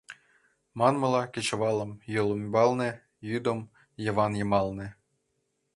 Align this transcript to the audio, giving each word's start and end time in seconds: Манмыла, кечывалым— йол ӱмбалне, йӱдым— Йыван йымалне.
Манмыла, 0.77 1.23
кечывалым— 1.33 1.91
йол 2.13 2.29
ӱмбалне, 2.37 2.89
йӱдым— 3.29 3.59
Йыван 4.03 4.33
йымалне. 4.39 4.87